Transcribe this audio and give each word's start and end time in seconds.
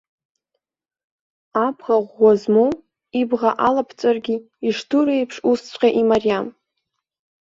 Абӷа 1.65 1.97
ӷәӷәа 2.03 2.31
змоу 2.41 2.71
ибӷа 3.19 3.51
алаԥҵәаргьы, 3.67 4.35
ишудыруа 4.67 5.15
еиԥш, 5.17 5.37
усҵәҟьа 5.49 5.89
имариам. 6.01 6.47